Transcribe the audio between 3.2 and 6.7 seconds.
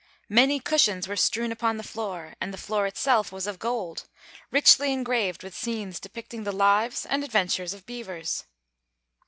was of gold, richly engraved with scenes depicting the